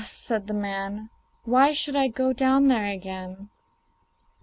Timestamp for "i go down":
1.95-2.69